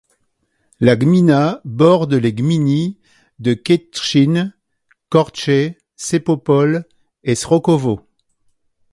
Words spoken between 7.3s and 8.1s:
Srokowo.